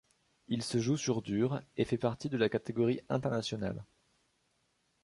Il 0.47 0.63
se 0.63 0.79
joue 0.79 0.97
sur 0.97 1.21
dur 1.21 1.61
et 1.77 1.85
fait 1.85 1.99
partie 1.99 2.27
de 2.27 2.37
la 2.37 2.49
catégorie 2.49 3.01
International. 3.09 3.85